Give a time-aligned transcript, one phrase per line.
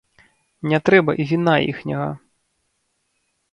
[0.71, 2.09] Не трэба і віна іхняга!